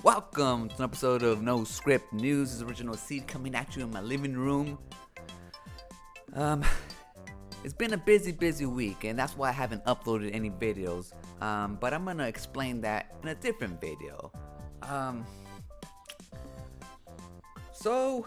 [0.00, 2.52] Welcome to an episode of No Script News.
[2.52, 4.78] Is original seed coming at you in my living room.
[6.34, 6.64] Um,
[7.62, 11.12] it's been a busy, busy week, and that's why I haven't uploaded any videos.
[11.40, 14.32] Um, but I'm gonna explain that in a different video.
[14.82, 15.24] Um,
[17.72, 18.26] so,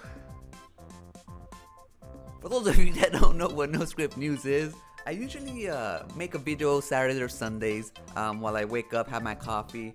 [2.41, 4.73] for those of you that don't know what No Script News is,
[5.05, 9.23] I usually uh, make a video Saturdays or Sundays um, while I wake up, have
[9.23, 9.93] my coffee,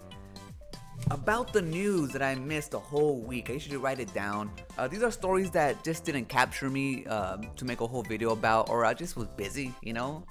[1.11, 3.51] about the news that I missed a whole week.
[3.51, 4.51] I usually write it down.
[4.79, 8.33] Uh, these are stories that just didn't capture me um, to make a whole video
[8.33, 10.25] about, or I just was busy, you know,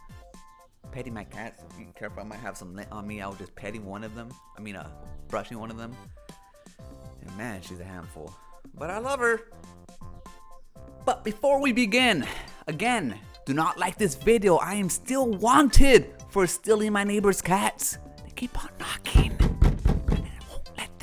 [0.91, 1.63] petting my cats.
[1.95, 3.21] Careful, I might have some lint on me.
[3.21, 4.29] I was just petting one of them.
[4.57, 4.89] I mean, uh,
[5.27, 5.95] brushing one of them.
[7.21, 8.33] And man, she's a handful.
[8.73, 9.41] But I love her.
[11.05, 12.25] But before we begin,
[12.67, 14.57] again, do not like this video.
[14.57, 17.97] I am still wanted for stealing my neighbor's cats.
[18.23, 18.69] They keep on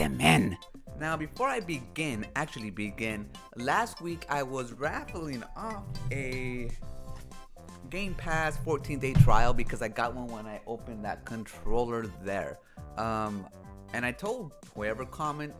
[0.06, 0.56] them in.
[0.98, 6.70] Now, before I begin, actually begin, last week I was raffling off a
[7.90, 12.58] Game Pass 14 day trial because I got one when I opened that controller there.
[12.96, 13.46] Um,
[13.92, 15.54] and I told whoever comment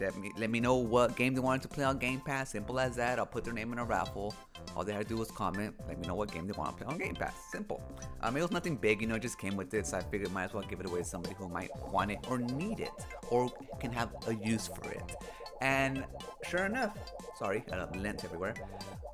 [0.00, 2.50] let me let me know what game they wanted to play on Game Pass.
[2.50, 3.18] Simple as that.
[3.18, 4.34] I'll put their name in a raffle.
[4.76, 5.74] All they had to do was comment.
[5.88, 7.34] Let me know what game they want to play on Game Pass.
[7.50, 7.82] Simple.
[8.22, 9.16] Um, it was nothing big, you know.
[9.16, 11.04] It just came with it, so I figured might as well give it away to
[11.04, 12.90] somebody who might want it or need it
[13.30, 15.16] or can have a use for it.
[15.62, 16.04] And
[16.42, 16.98] sure enough,
[17.38, 18.54] sorry, I lint everywhere.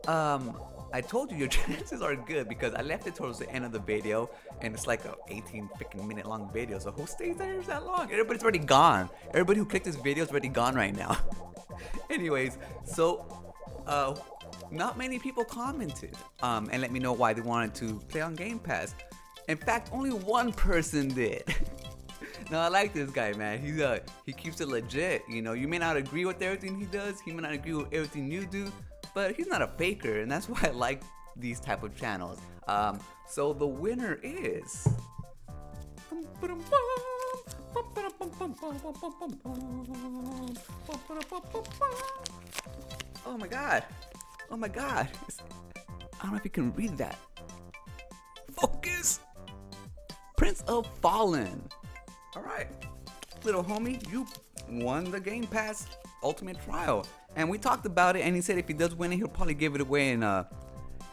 [0.06, 0.58] Um,
[0.94, 3.72] I told you your chances are good because I left it towards the end of
[3.72, 4.30] the video
[4.62, 6.78] and it's like a 18 freaking minute long video.
[6.78, 8.10] So who stays there that long?
[8.10, 9.10] Everybody's already gone.
[9.28, 11.18] Everybody who clicked this video is already gone right now.
[12.10, 13.26] Anyways, so
[13.86, 14.14] uh,
[14.70, 18.34] not many people commented um, and let me know why they wanted to play on
[18.34, 18.94] Game Pass.
[19.48, 21.44] In fact, only one person did.
[22.50, 23.60] now I like this guy, man.
[23.60, 25.22] He's uh he keeps it legit.
[25.28, 27.20] You know, you may not agree with everything he does.
[27.20, 28.72] He may not agree with everything you do,
[29.14, 31.02] but he's not a faker, and that's why I like
[31.36, 32.38] these type of channels.
[32.66, 34.88] Um, so the winner is.
[43.26, 43.84] Oh my god!
[44.50, 45.08] Oh my god!
[46.20, 47.18] I don't know if you can read that.
[48.52, 49.20] Focus!
[50.36, 51.68] Prince of Fallen.
[52.38, 52.68] All right,
[53.42, 54.24] little homie, you
[54.70, 55.88] won the Game Pass
[56.22, 57.04] Ultimate Trial
[57.34, 58.20] and we talked about it.
[58.20, 60.48] And he said if he does win it, he'll probably give it away in a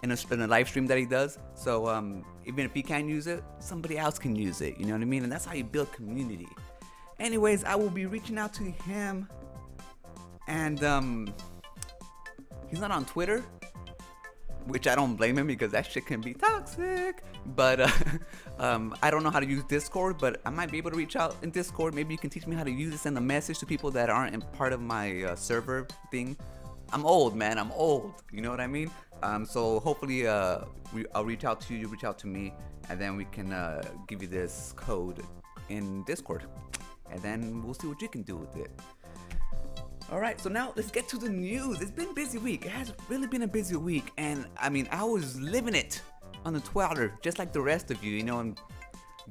[0.03, 1.39] in a, in a live stream that he does.
[1.55, 4.77] So um, even if he can't use it, somebody else can use it.
[4.77, 5.23] You know what I mean?
[5.23, 6.47] And that's how you build community.
[7.19, 9.27] Anyways, I will be reaching out to him,
[10.47, 11.33] and um,
[12.69, 13.43] he's not on Twitter,
[14.65, 17.23] which I don't blame him because that shit can be toxic.
[17.55, 17.89] But uh,
[18.59, 21.15] um, I don't know how to use Discord, but I might be able to reach
[21.15, 21.93] out in Discord.
[21.93, 24.09] Maybe you can teach me how to use it, send a message to people that
[24.09, 26.37] aren't in part of my uh, server thing.
[26.91, 27.57] I'm old, man.
[27.57, 28.13] I'm old.
[28.31, 28.91] You know what I mean?
[29.23, 30.59] Um, so hopefully, uh,
[31.13, 31.81] I'll reach out to you.
[31.81, 32.53] You reach out to me,
[32.89, 35.23] and then we can uh, give you this code
[35.69, 36.43] in Discord,
[37.11, 38.71] and then we'll see what you can do with it.
[40.11, 41.81] All right, so now let's get to the news.
[41.81, 42.67] It's been a busy week.
[42.67, 45.99] It has really been a busy week, and I mean, I was living it
[46.45, 48.11] on the Twitter, just like the rest of you.
[48.11, 48.59] You know, and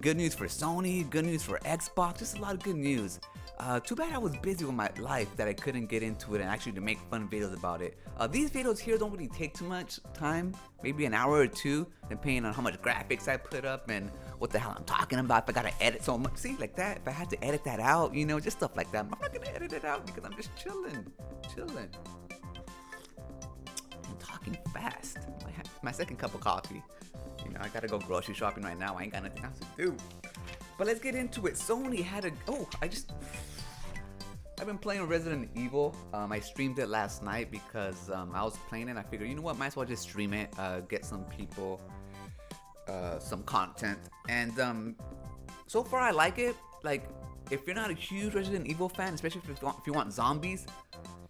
[0.01, 3.21] good news for Sony, good news for Xbox, just a lot of good news.
[3.61, 6.41] Uh, too bad I was busy with my life that I couldn't get into it
[6.41, 7.97] and actually to make fun videos about it.
[8.19, 10.53] Uh, these videos here don't really take too much time,
[10.83, 14.51] maybe an hour or two, depending on how much graphics I put up and what
[14.51, 15.45] the hell I'm talking about.
[15.45, 16.99] If I gotta edit so much, see, like that.
[16.99, 19.05] If I had to edit that out, you know, just stuff like that.
[19.05, 21.07] I'm not gonna edit it out because I'm just chilling,
[21.55, 21.89] chilling.
[22.31, 25.19] I'm talking fast.
[25.83, 26.83] My second cup of coffee.
[27.45, 28.97] You know, I gotta go grocery shopping right now.
[28.97, 29.97] I ain't got nothing else to do.
[30.79, 31.55] But let's get into it.
[31.55, 32.33] Sony had a.
[32.49, 33.13] Oh, I just.
[34.61, 35.95] I've been playing Resident Evil.
[36.13, 38.97] Um, I streamed it last night because um, I was playing it.
[38.97, 41.81] I figured, you know what, might as well just stream it, uh, get some people
[42.95, 43.99] uh, some content.
[44.29, 44.97] And um,
[45.67, 46.57] so far, I like it.
[46.83, 47.09] Like,
[47.51, 50.13] if you're not a huge Resident Evil fan, especially if you want, if you want
[50.13, 50.67] zombies,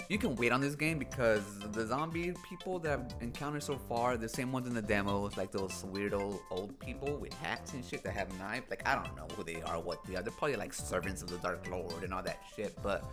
[0.08, 4.16] you can wait on this game because the zombie people that I've encountered so far,
[4.16, 7.84] the same ones in the demos, like those weird old, old people with hats and
[7.84, 8.68] shit that have knives.
[8.68, 10.22] Like I don't know who they are, what they are.
[10.22, 12.76] They're probably like servants of the Dark Lord and all that shit.
[12.82, 13.04] But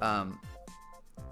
[0.00, 0.38] um,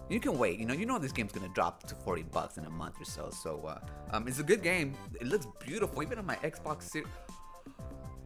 [0.08, 0.58] you can wait.
[0.58, 3.04] You know, you know this game's gonna drop to 40 bucks in a month or
[3.04, 3.30] so.
[3.30, 3.78] So uh,
[4.12, 4.94] um, it's a good game.
[5.20, 7.08] It looks beautiful, even on my Xbox Series.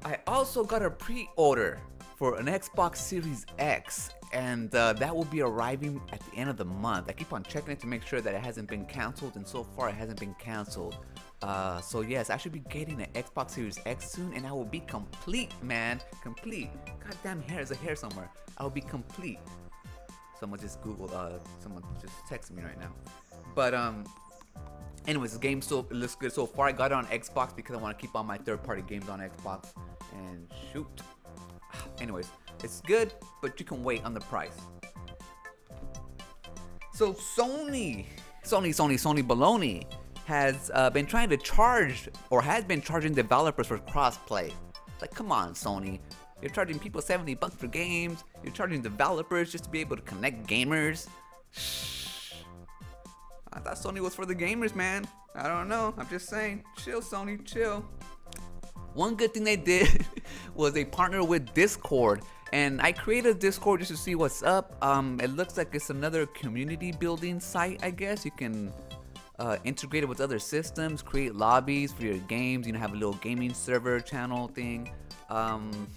[0.05, 1.81] I also got a pre-order
[2.17, 6.57] for an Xbox Series X, and uh, that will be arriving at the end of
[6.57, 7.07] the month.
[7.09, 9.65] I keep on checking it to make sure that it hasn't been canceled, and so
[9.65, 10.99] far it hasn't been canceled.
[11.43, 14.65] Uh, so yes, I should be getting an Xbox Series X soon, and I will
[14.65, 16.71] be complete, man, complete.
[17.05, 18.31] Goddamn hair, is a hair somewhere.
[18.57, 19.39] I will be complete.
[20.41, 22.93] Someone just Googled, Uh, someone just texted me right now.
[23.55, 24.05] But um,
[25.07, 26.67] anyways, the game still looks good so far.
[26.67, 29.21] I got it on Xbox because I want to keep all my third-party games on
[29.21, 29.73] Xbox.
[30.13, 30.87] And shoot.
[32.01, 32.29] Anyways,
[32.63, 33.13] it's good,
[33.43, 34.57] but you can wait on the price.
[36.95, 38.07] So Sony,
[38.45, 39.87] Sony, Sony, Sony Baloney
[40.25, 44.53] has uh, been trying to charge or has been charging developers for crossplay.
[45.01, 46.01] Like, come on, Sony.
[46.41, 48.25] You're charging people 70 bucks for games.
[48.43, 51.09] You're charging developers just to be able to connect gamers.
[51.53, 52.35] Shh.
[53.53, 55.07] I thought Sony was for the gamers, man.
[55.35, 55.95] I don't know.
[55.99, 56.65] I'm just saying.
[56.77, 57.85] Chill, Sony, chill.
[58.95, 60.07] One good thing they did
[60.55, 62.23] was they partnered with Discord.
[62.53, 64.77] And I created Discord just to see what's up.
[64.83, 68.25] Um, it looks like it's another community building site, I guess.
[68.25, 68.73] You can
[69.39, 72.97] uh, integrate it with other systems, create lobbies for your games, you know, have a
[72.97, 74.91] little gaming server channel thing.
[75.31, 75.89] Um,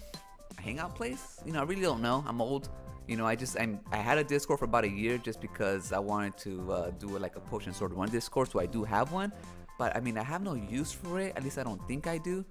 [0.62, 1.40] hangout place?
[1.44, 2.24] You know, I really don't know.
[2.26, 2.68] I'm old.
[3.08, 5.92] You know, I just I'm, I had a Discord for about a year just because
[5.92, 9.12] I wanted to uh, do like a Potion Sword One Discord, so I do have
[9.12, 9.32] one.
[9.78, 11.34] But I mean, I have no use for it.
[11.36, 12.44] At least I don't think I do.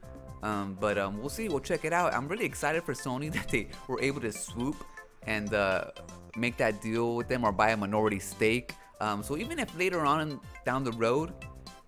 [0.43, 1.47] Um, but um, we'll see.
[1.49, 2.13] We'll check it out.
[2.13, 4.83] I'm really excited for Sony that they were able to swoop
[5.27, 5.91] and uh,
[6.35, 8.73] make that deal with them or buy a minority stake.
[8.99, 11.33] Um, so even if later on down the road,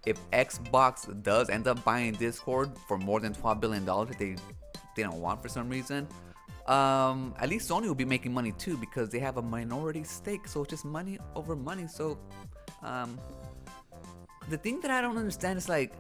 [0.06, 4.36] if Xbox does end up buying Discord for more than 12 billion dollars that they
[4.96, 6.08] they don't want for some reason,
[6.68, 10.48] um, at least Sony will be making money too because they have a minority stake.
[10.48, 11.88] So it's just money over money.
[11.88, 12.18] So
[12.82, 13.18] um,
[14.50, 15.94] the thing that I don't understand is like,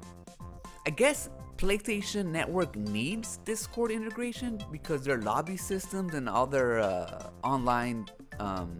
[0.85, 7.29] I guess PlayStation Network needs Discord integration because their lobby systems and all their uh,
[7.43, 8.07] online
[8.39, 8.79] um,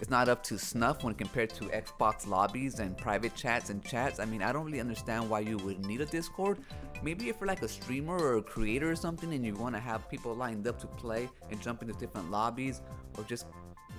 [0.00, 4.20] is not up to snuff when compared to Xbox lobbies and private chats and chats.
[4.20, 6.58] I mean, I don't really understand why you would need a Discord.
[7.02, 9.80] Maybe if you're like a streamer or a creator or something and you want to
[9.80, 12.80] have people lined up to play and jump into different lobbies,
[13.16, 13.46] or just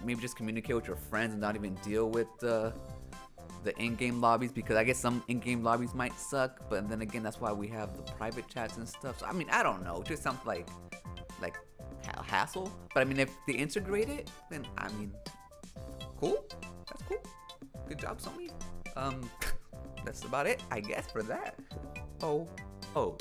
[0.06, 2.72] maybe just communicate with your friends and not even deal with uh,
[3.64, 7.42] the in-game lobbies because I guess some in-game lobbies might suck, but then again, that's
[7.42, 9.20] why we have the private chats and stuff.
[9.20, 10.02] So I mean, I don't know.
[10.06, 10.68] Just sounds like
[11.42, 11.58] like
[12.26, 12.72] hassle.
[12.94, 15.12] But I mean, if they integrate it, then I mean,
[16.20, 16.46] cool.
[16.88, 17.22] That's cool.
[17.88, 18.52] Good job, Sony.
[18.96, 19.30] Um,
[20.06, 21.56] that's about it, I guess, for that.
[22.22, 22.48] Oh,
[22.96, 23.18] oh.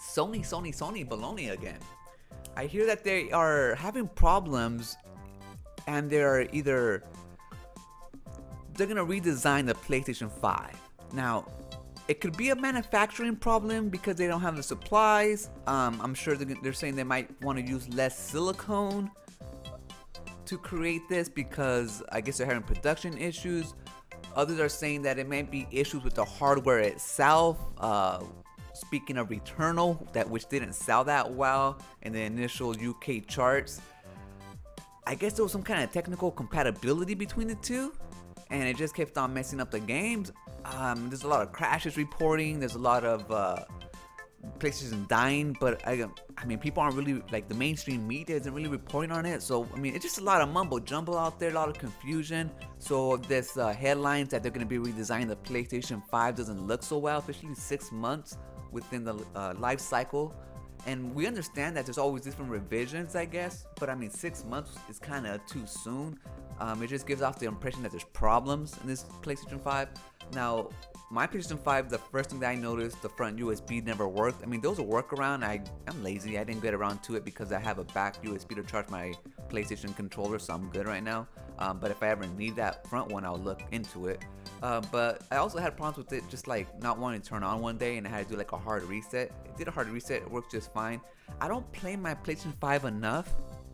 [0.00, 1.78] Sony, Sony, Sony, baloney again.
[2.56, 4.96] I hear that they are having problems,
[5.86, 7.02] and they're either
[8.74, 10.70] they're gonna redesign the PlayStation 5.
[11.12, 11.46] Now,
[12.06, 15.50] it could be a manufacturing problem because they don't have the supplies.
[15.66, 19.10] Um, I'm sure they're, they're saying they might want to use less silicone
[20.46, 23.74] to create this because I guess they're having production issues.
[24.36, 27.58] Others are saying that it might be issues with the hardware itself.
[27.78, 28.22] Uh,
[28.72, 33.80] speaking of Returnal, that which didn't sell that well in the initial UK charts.
[35.06, 37.92] I guess there was some kind of technical compatibility between the two,
[38.50, 40.32] and it just kept on messing up the games.
[40.64, 42.58] Um, there's a lot of crashes reporting.
[42.58, 43.64] There's a lot of uh,
[44.58, 46.04] PlayStation dying, but I,
[46.38, 49.42] I mean, people aren't really like the mainstream media isn't really reporting on it.
[49.42, 51.78] So I mean, it's just a lot of mumbo jumbo out there, a lot of
[51.78, 52.50] confusion.
[52.78, 56.82] So this uh, headlines that they're going to be redesigning the PlayStation 5 doesn't look
[56.82, 58.38] so well, especially six months
[58.72, 60.34] within the uh, life cycle.
[60.86, 63.66] And we understand that there's always different revisions, I guess.
[63.78, 66.18] But I mean, six months is kind of too soon.
[66.60, 69.88] Um, it just gives off the impression that there's problems in this PlayStation 5.
[70.32, 70.68] Now,
[71.10, 74.42] my PlayStation 5, the first thing that I noticed, the front USB never worked.
[74.42, 75.42] I mean, there was a workaround.
[75.42, 76.38] I, I'm lazy.
[76.38, 79.14] I didn't get around to it because I have a back USB to charge my
[79.48, 81.26] PlayStation controller, so I'm good right now.
[81.58, 84.24] Um, but if I ever need that front one, I'll look into it.
[84.64, 87.60] Uh, but I also had problems with it just like not wanting to turn on
[87.60, 89.30] one day and I had to do like a hard reset.
[89.44, 91.02] It did a hard reset, it worked just fine.
[91.38, 93.28] I don't play my PlayStation 5 enough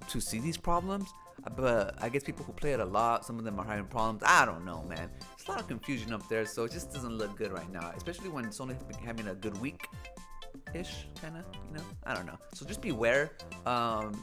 [0.09, 1.09] to see these problems.
[1.57, 4.23] But I guess people who play it a lot, some of them are having problems.
[4.27, 5.09] I don't know, man.
[5.37, 7.93] There's a lot of confusion up there, so it just doesn't look good right now.
[7.97, 9.87] Especially when Sony's been having a good week
[10.75, 11.85] ish, kind of, you know?
[12.05, 12.37] I don't know.
[12.53, 13.31] So just beware.
[13.65, 14.23] Um,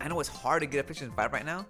[0.00, 1.66] I know it's hard to get a PlayStation 5 right now.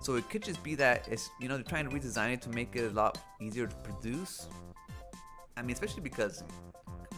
[0.00, 2.50] So it could just be that it's, you know, they're trying to redesign it to
[2.50, 4.48] make it a lot easier to produce.
[5.56, 6.44] I mean, especially because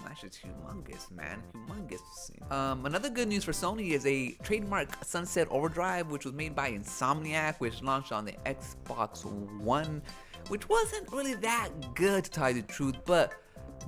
[0.02, 1.42] Flash is humongous, man.
[1.54, 2.52] Humongous.
[2.52, 6.70] Um, another good news for Sony is a trademark Sunset Overdrive, which was made by
[6.72, 9.24] Insomniac, which launched on the Xbox
[9.60, 10.00] One,
[10.48, 13.34] which wasn't really that good to tell you the truth, but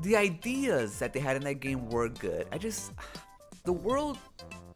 [0.02, 2.46] the ideas that they had in that game were good.
[2.52, 2.92] I just,
[3.64, 4.18] the world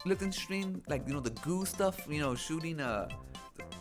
[0.04, 3.08] looked interesting, like, you know, the goo stuff, you know, shooting uh,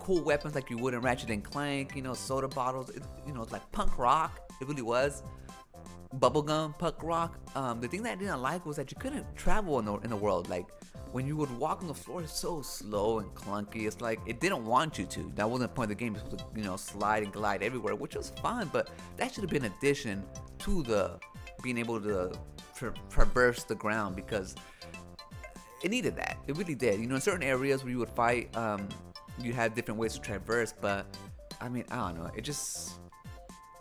[0.04, 3.34] cool weapons like you would in Ratchet and Clank, you know, soda bottles, it, you
[3.34, 4.40] know, it's like punk rock.
[4.62, 5.24] It really was
[6.20, 7.40] bubblegum punk rock.
[7.56, 10.10] Um, the thing that I didn't like was that you couldn't travel in the, in
[10.10, 10.50] the world.
[10.50, 10.68] Like
[11.12, 13.88] when you would walk on the floor, it's so slow and clunky.
[13.88, 15.32] It's like it didn't want you to.
[15.36, 16.14] That wasn't the point of the game.
[16.14, 18.70] Was to, you know, slide and glide everywhere, which was fun.
[18.72, 20.24] But that should have been an addition
[20.60, 21.20] to the
[21.62, 22.32] being able to
[22.76, 24.56] tra- traverse the ground because
[25.84, 26.38] it needed that.
[26.48, 27.00] It really did.
[27.00, 28.88] You know, in certain areas where you would fight, um,
[29.40, 30.74] you had different ways to traverse.
[30.80, 31.06] But
[31.62, 32.32] I mean, I don't know.
[32.36, 33.00] It just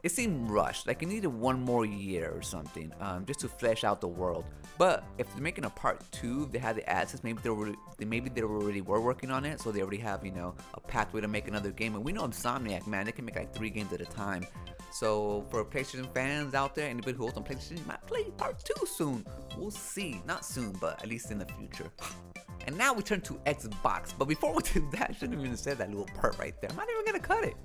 [0.03, 0.87] it seemed rushed.
[0.87, 4.45] Like it needed one more year or something, um, just to flesh out the world.
[4.79, 7.23] But if they're making a part two, they had the assets.
[7.23, 10.33] Maybe they were, maybe they already were working on it, so they already have you
[10.33, 11.95] know a pathway to make another game.
[11.95, 14.45] And we know Insomniac, man, they can make like three games at a time.
[14.91, 18.87] So for PlayStation fans out there, anybody who owns on PlayStation might play part two
[18.87, 19.25] soon.
[19.57, 20.21] We'll see.
[20.27, 21.91] Not soon, but at least in the future.
[22.67, 24.13] And now we turn to Xbox.
[24.17, 26.71] But before we do that, I shouldn't even said that little part right there.
[26.71, 27.57] I'm not even gonna cut it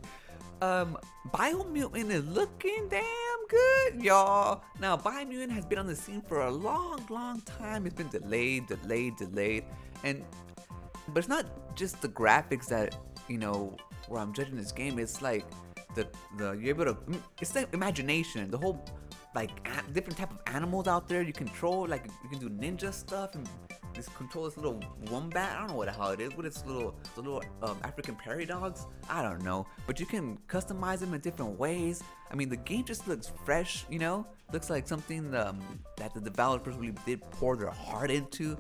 [0.61, 0.97] um,
[1.31, 4.63] Biomutant is looking damn good, y'all.
[4.79, 7.85] Now, Biomutant has been on the scene for a long, long time.
[7.85, 9.65] It's been delayed, delayed, delayed,
[10.03, 10.23] and
[11.09, 13.75] but it's not just the graphics that you know
[14.07, 14.99] where I'm judging this game.
[14.99, 15.45] It's like
[15.95, 16.93] the the you're able to.
[16.93, 18.49] Mm, it's the imagination.
[18.49, 18.83] The whole
[19.35, 21.87] like a- different type of animals out there you control.
[21.87, 23.47] Like you can do ninja stuff and
[23.97, 24.79] this control this little
[25.11, 25.57] wombat.
[25.57, 26.35] I don't know what the hell it is.
[26.37, 28.85] What its little the little um, African prairie dogs?
[29.09, 29.67] I don't know.
[29.85, 32.03] But you can customize them in different ways.
[32.31, 33.85] I mean, the game just looks fresh.
[33.89, 35.59] You know, looks like something um,
[35.97, 38.57] that the developers really did pour their heart into.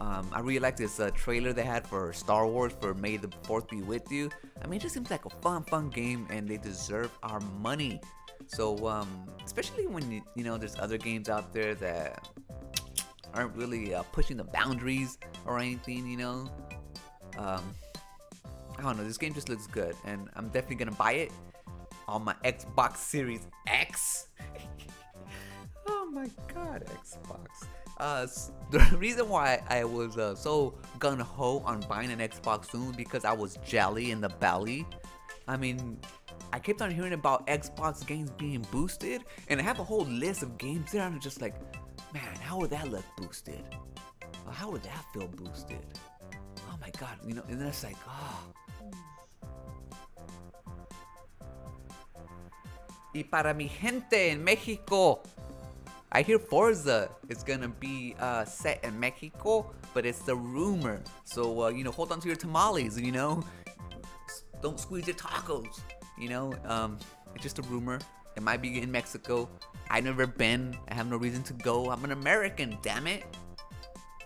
[0.00, 3.30] Um, I really like this uh, trailer they had for Star Wars for May the
[3.42, 4.30] Fourth be with you.
[4.62, 8.00] I mean, it just seems like a fun, fun game, and they deserve our money.
[8.46, 9.08] So, um,
[9.44, 12.28] especially when you, you know there's other games out there that
[13.34, 16.50] aren't really uh, pushing the boundaries or anything, you know.
[17.36, 17.62] Um,
[18.78, 19.04] I don't know.
[19.04, 21.32] This game just looks good, and I'm definitely gonna buy it
[22.06, 24.28] on my Xbox Series X.
[25.86, 27.66] oh my God, Xbox.
[27.98, 28.26] Uh,
[28.70, 33.24] the reason why I was uh, so gun ho on buying an Xbox soon because
[33.24, 34.86] I was jelly in the belly.
[35.46, 35.98] I mean,
[36.52, 40.42] I kept on hearing about Xbox games being boosted, and I have a whole list
[40.42, 41.02] of games there.
[41.02, 41.54] I'm just like,
[42.12, 43.64] man, how would that look boosted?
[44.50, 45.84] How would that feel boosted?
[46.70, 48.52] Oh my god, you know, and then it's like, oh.
[53.14, 55.22] Y para mi gente en Mexico,
[56.12, 61.02] I hear Forza is gonna be uh, set in Mexico, but it's the rumor.
[61.24, 62.98] So uh, you know, hold on to your tamales.
[62.98, 63.44] You know,
[64.62, 65.80] don't squeeze your tacos.
[66.18, 66.98] You know, um,
[67.34, 67.98] it's just a rumor.
[68.38, 69.48] It might be in Mexico.
[69.90, 70.76] I've never been.
[70.86, 71.90] I have no reason to go.
[71.90, 72.78] I'm an American.
[72.82, 73.24] Damn it.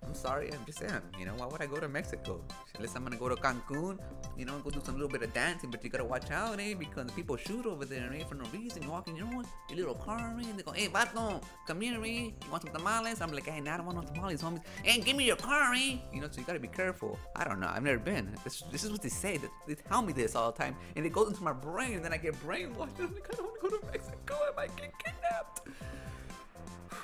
[0.04, 2.40] I'm sorry, I'm just saying, you know, why would I go to Mexico?
[2.76, 3.98] Unless I'm gonna go to Cancun,
[4.36, 6.74] you know, go do some little bit of dancing, but you gotta watch out, eh?
[6.74, 8.24] Because people shoot over there, eh?
[8.24, 8.82] For no reason.
[8.82, 10.44] You walk in your own, your little car, eh?
[10.48, 12.06] And they go, hey, vato, come here, eh?
[12.06, 13.20] You want some tamales?
[13.20, 14.62] I'm like, hey, I don't want no tamales, homies.
[14.82, 15.98] Hey, give me your car, eh?
[16.12, 17.18] You know, so you gotta be careful.
[17.36, 18.34] I don't know, I've never been.
[18.42, 19.36] This, this is what they say.
[19.36, 22.04] They, they tell me this all the time, and it goes into my brain, and
[22.04, 22.98] then I get brainwashed.
[22.98, 25.60] I'm like, I don't wanna go to Mexico, I might get kidnapped.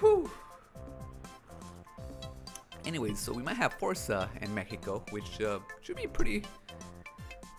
[0.00, 0.30] Whew.
[2.88, 6.42] Anyways, so we might have Forza in Mexico, which uh, should be pretty,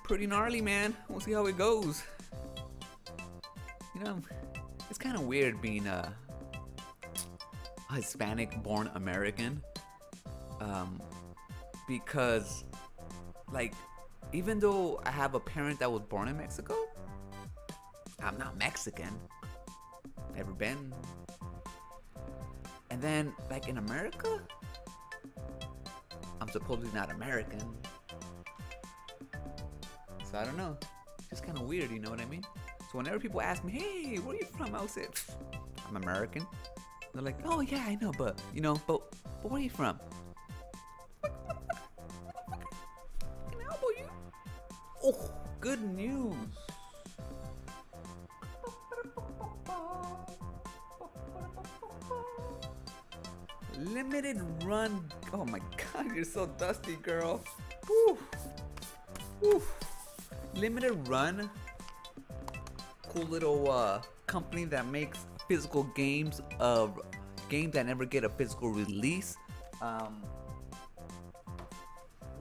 [0.04, 0.98] pretty gnarly, man.
[1.08, 2.02] We'll see how it goes.
[3.94, 4.20] You know,
[4.90, 6.12] it's kind of weird being a,
[7.94, 9.62] Hispanic-born American,
[10.62, 11.00] um,
[11.88, 12.64] because,
[13.54, 13.76] like,
[14.34, 16.76] even though I have a parent that was born in Mexico,
[18.24, 19.20] I'm not Mexican.
[20.36, 20.92] Never been.
[22.90, 24.42] And then, like in America,
[26.50, 27.60] I'm supposedly not American.
[30.24, 30.76] So I don't know.
[31.30, 32.44] Just kind of weird, you know what I mean?
[32.92, 34.74] So whenever people ask me, hey, where are you from?
[34.74, 35.06] I'll say,
[35.88, 36.48] I'm American.
[37.14, 39.00] They're like, oh yeah, I know, but, you know, but,
[39.44, 40.00] but where are you from?
[41.22, 41.38] Fucking
[43.70, 44.10] elbow you.
[45.04, 46.34] Oh, good news.
[53.80, 55.10] Limited run.
[55.32, 55.60] Oh my
[55.94, 57.42] god, you're so dusty, girl.
[57.88, 58.18] Woo.
[59.42, 59.62] Woo.
[60.54, 61.50] Limited run.
[63.08, 67.00] Cool little uh, company that makes physical games of
[67.48, 69.38] games that never get a physical release.
[69.82, 70.24] Um,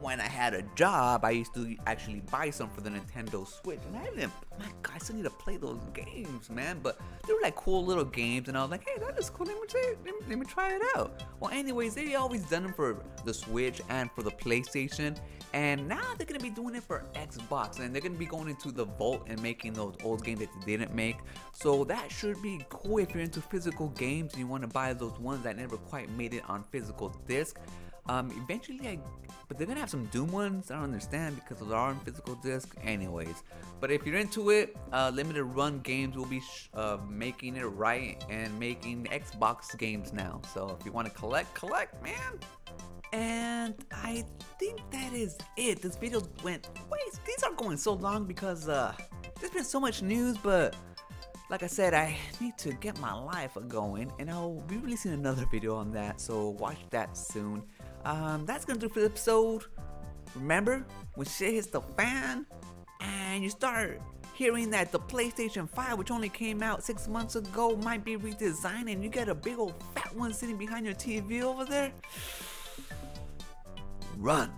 [0.00, 3.80] when I had a job, I used to actually buy some for the Nintendo Switch,
[3.86, 4.32] and I didn't.
[4.58, 6.80] My God, I still need to play those games, man.
[6.82, 9.46] But they were like cool little games, and I was like, hey, that is cool.
[9.46, 11.22] Let me try, let me, let me try it out.
[11.40, 15.16] Well, anyways, they always done them for the Switch and for the PlayStation,
[15.52, 18.70] and now they're gonna be doing it for Xbox, and they're gonna be going into
[18.70, 21.16] the vault and making those old games that they didn't make.
[21.52, 24.92] So that should be cool if you're into physical games and you want to buy
[24.92, 27.58] those ones that never quite made it on physical disc.
[28.08, 28.98] Um, eventually, I,
[29.48, 30.70] but they're gonna have some Doom ones.
[30.70, 33.42] I don't understand because those are on physical disc, anyways.
[33.80, 37.64] But if you're into it, uh, Limited Run Games will be sh- uh, making it
[37.64, 40.40] right and making Xbox games now.
[40.52, 42.38] So if you want to collect, collect, man.
[43.12, 44.24] And I
[44.58, 45.80] think that is it.
[45.80, 46.68] This video went.
[46.90, 48.94] Wait, these are going so long because uh,
[49.40, 50.76] there's been so much news, but
[51.50, 55.46] like I said, I need to get my life going, and I'll be releasing another
[55.50, 57.62] video on that, so watch that soon.
[58.04, 59.64] Um, that's gonna do for the episode.
[60.34, 62.44] Remember, when shit hits the fan,
[63.00, 64.00] and you start
[64.34, 68.92] hearing that the PlayStation 5, which only came out six months ago, might be redesigned,
[68.92, 71.92] and you got a big old fat one sitting behind your TV over there,
[74.18, 74.52] run.